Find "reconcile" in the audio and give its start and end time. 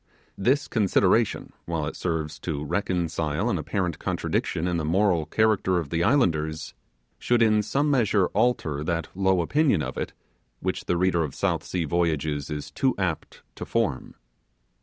2.65-3.51